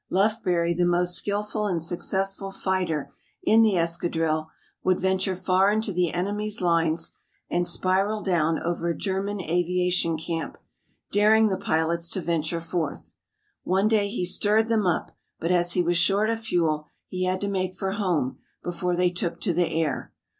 Lufbery, 0.09 0.73
the 0.75 0.83
most 0.83 1.15
skillful 1.15 1.67
and 1.67 1.83
successful 1.83 2.49
fighter 2.49 3.13
in 3.43 3.61
the 3.61 3.77
escadrille, 3.77 4.49
would 4.83 4.99
venture 4.99 5.35
far 5.35 5.71
into 5.71 5.93
the 5.93 6.11
enemy's 6.11 6.59
lines 6.59 7.11
and 7.51 7.67
spiral 7.67 8.23
down 8.23 8.57
over 8.63 8.89
a 8.89 8.97
German 8.97 9.39
aviation 9.39 10.17
camp, 10.17 10.57
daring 11.11 11.49
the 11.49 11.55
pilots 11.55 12.09
to 12.09 12.19
venture 12.19 12.59
forth. 12.59 13.13
One 13.63 13.87
day 13.87 14.09
he 14.09 14.25
stirred 14.25 14.69
them 14.69 14.87
up, 14.87 15.15
but 15.39 15.51
as 15.51 15.73
he 15.73 15.83
was 15.83 15.97
short 15.97 16.31
of 16.31 16.39
fuel 16.39 16.87
he 17.07 17.25
had 17.25 17.39
to 17.41 17.47
make 17.47 17.75
for 17.75 17.91
home 17.91 18.39
before 18.63 18.95
they 18.95 19.11
took 19.11 19.39
to 19.41 19.53
the 19.53 19.67
air. 19.69 20.11